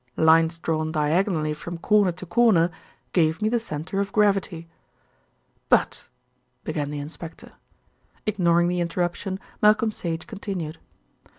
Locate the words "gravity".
4.11-4.67